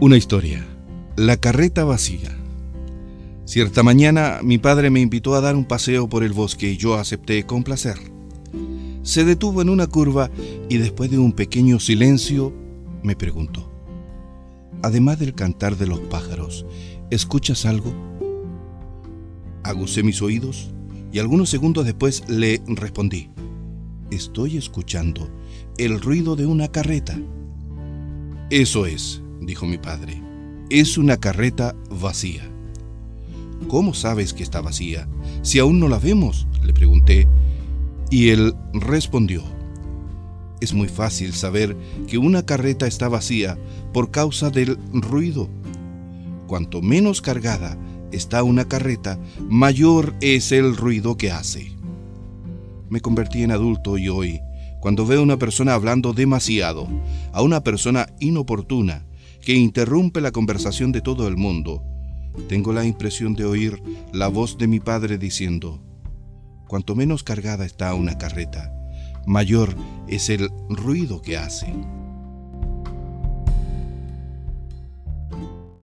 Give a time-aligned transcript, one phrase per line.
[0.00, 0.66] Una historia.
[1.16, 2.36] La carreta vacía.
[3.44, 6.94] Cierta mañana mi padre me invitó a dar un paseo por el bosque y yo
[6.94, 7.96] acepté con placer.
[9.02, 10.30] Se detuvo en una curva
[10.68, 12.52] y después de un pequeño silencio
[13.04, 13.70] me preguntó,
[14.82, 16.66] además del cantar de los pájaros,
[17.10, 17.94] ¿escuchas algo?
[19.62, 20.72] Aguzé mis oídos
[21.12, 23.30] y algunos segundos después le respondí,
[24.10, 25.30] estoy escuchando
[25.78, 27.16] el ruido de una carreta.
[28.50, 30.22] Eso es, dijo mi padre,
[30.70, 32.42] es una carreta vacía.
[33.68, 35.08] ¿Cómo sabes que está vacía?
[35.42, 37.28] Si aún no la vemos, le pregunté,
[38.10, 39.42] y él respondió,
[40.60, 41.76] es muy fácil saber
[42.06, 43.58] que una carreta está vacía
[43.92, 45.48] por causa del ruido.
[46.46, 47.76] Cuanto menos cargada
[48.12, 51.72] está una carreta, mayor es el ruido que hace.
[52.88, 54.40] Me convertí en adulto y hoy,
[54.80, 56.88] cuando veo a una persona hablando demasiado,
[57.32, 59.04] a una persona inoportuna,
[59.44, 61.82] que interrumpe la conversación de todo el mundo,
[62.48, 65.80] tengo la impresión de oír la voz de mi padre diciendo,
[66.66, 68.72] cuanto menos cargada está una carreta,
[69.26, 69.76] mayor
[70.08, 71.72] es el ruido que hace.